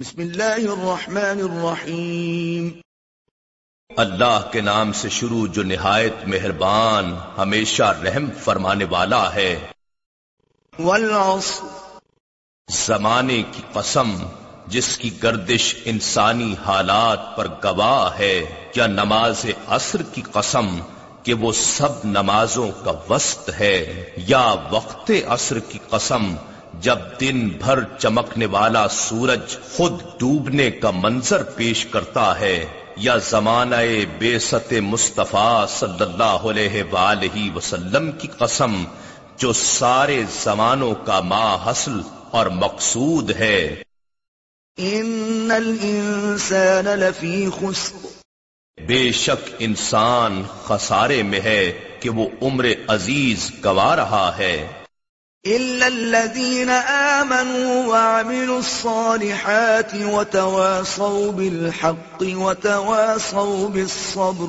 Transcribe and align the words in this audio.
بسم 0.00 0.20
اللہ 0.20 0.42
الرحمن 0.42 1.40
الرحیم۔ 1.40 2.68
اللہ 3.96 4.48
کے 4.52 4.60
نام 4.60 4.92
سے 4.92 5.08
شروع 5.08 5.46
جو 5.46 5.62
نہایت 5.62 6.12
مہربان 6.26 7.16
ہمیشہ 7.38 7.82
رحم 7.82 8.30
فرمانے 8.44 8.84
والا 8.84 9.34
ہے۔ 9.34 9.66
والعصر۔ 10.78 11.66
زمانے 12.70 13.42
کی 13.52 13.62
قسم 13.72 14.16
جس 14.66 14.98
کی 14.98 15.22
گردش 15.22 15.74
انسانی 15.84 16.54
حالات 16.66 17.36
پر 17.36 17.48
گواہ 17.64 18.18
ہے 18.18 18.68
یا 18.74 18.86
نماز 18.86 19.46
عصر 19.68 20.02
کی 20.02 20.22
قسم 20.32 20.80
کہ 21.22 21.34
وہ 21.34 21.52
سب 21.52 21.92
نمازوں 22.04 22.70
کا 22.84 22.92
وسط 23.10 23.50
ہے 23.60 24.04
یا 24.16 24.54
وقت 24.70 25.10
عصر 25.28 25.58
کی 25.58 25.78
قسم 25.90 26.34
جب 26.74 26.98
دن 27.20 27.48
بھر 27.48 27.78
چمکنے 27.98 28.46
والا 28.46 28.88
سورج 28.88 29.56
خود 29.76 30.00
ڈوبنے 30.18 30.70
کا 30.70 30.90
منظر 30.90 31.42
پیش 31.42 31.86
کرتا 31.86 32.40
ہے 32.40 32.64
یا 32.96 33.16
زمانہ 33.16 33.76
بے 34.18 34.38
ست 34.38 34.72
مصطفیٰ 34.72 35.68
صلی 35.68 36.02
اللہ 36.02 36.22
علیہ 36.22 36.82
وآلہ 36.92 37.56
وسلم 37.56 38.12
کی 38.12 38.28
قسم 38.38 38.84
جو 39.36 39.52
سارے 39.52 40.22
زمانوں 40.42 40.94
کا 40.94 41.20
ماں 41.20 41.70
حسل 41.70 42.00
اور 42.30 42.46
مقصود 42.46 43.30
ہے۔ 43.30 43.82
ان 44.76 45.50
الانسان 45.54 46.84
لفی 46.84 47.48
خسر۔ 47.60 48.06
بے 48.86 49.12
شک 49.12 49.50
انسان 49.58 50.42
خسارے 50.64 51.22
میں 51.22 51.40
ہے 51.40 51.72
کہ 52.00 52.10
وہ 52.10 52.28
عمر 52.42 52.66
عزیز 52.88 53.50
گوا 53.64 53.96
رہا 53.96 54.32
ہے۔ 54.38 54.68
إلا 55.46 55.86
الذين 55.86 56.68
آمنوا 56.68 57.86
وعملوا 57.86 58.58
الصالحات 58.58 59.94
وتواصوا 59.94 61.32
بالحق 61.32 62.22
وتواصوا 62.22 63.68
بالصبر 63.68 64.46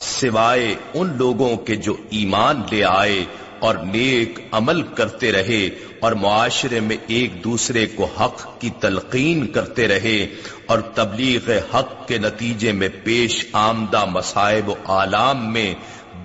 سوائے 0.00 0.74
ان 0.94 1.16
لوگوں 1.16 1.56
کے 1.56 1.76
جو 1.76 1.96
ایمان 2.10 2.62
لے 2.70 2.84
آئے 2.84 3.24
اور 3.58 3.74
نیک 3.74 4.40
عمل 4.52 4.82
کرتے 4.82 5.32
رہے 5.32 5.68
اور 6.00 6.12
معاشرے 6.12 6.80
میں 6.80 6.96
ایک 7.06 7.44
دوسرے 7.44 7.86
کو 7.86 8.04
حق 8.04 8.60
کی 8.60 8.70
تلقین 8.80 9.46
کرتے 9.46 9.88
رہے 9.88 10.26
اور 10.66 10.78
تبلیغ 10.94 11.50
حق 11.74 12.08
کے 12.08 12.18
نتیجے 12.18 12.72
میں 12.72 12.88
پیش 13.04 13.46
آمدہ 13.52 14.04
مسائب 14.04 14.68
و 14.68 14.74
عالام 14.88 15.52
میں 15.52 15.74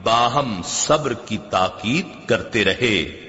باہم 0.04 0.62
صبر 0.66 1.14
کی 1.14 1.38
تاکید 1.50 2.28
کرتے 2.28 2.66
رہے۔ 2.66 3.29